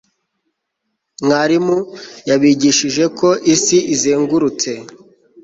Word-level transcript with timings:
mwarimu 1.23 1.77
yabigishije 2.29 3.03
ko 3.19 3.29
isi 3.53 3.77
izengurutse 3.93 4.71